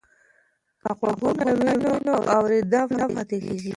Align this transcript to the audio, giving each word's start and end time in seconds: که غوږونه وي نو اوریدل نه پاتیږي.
که 0.81 0.89
غوږونه 0.99 1.43
وي 1.57 1.73
نو 2.05 2.15
اوریدل 2.35 2.87
نه 2.99 3.05
پاتیږي. 3.13 3.55